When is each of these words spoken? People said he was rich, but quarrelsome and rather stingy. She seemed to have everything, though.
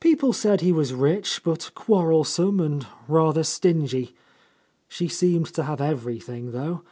People 0.00 0.34
said 0.34 0.60
he 0.60 0.70
was 0.70 0.92
rich, 0.92 1.42
but 1.42 1.70
quarrelsome 1.74 2.60
and 2.60 2.86
rather 3.08 3.42
stingy. 3.42 4.14
She 4.86 5.08
seemed 5.08 5.46
to 5.54 5.62
have 5.62 5.80
everything, 5.80 6.50
though. 6.52 6.82